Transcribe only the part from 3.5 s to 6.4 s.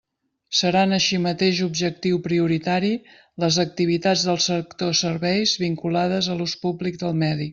activitats del sector serveis vinculades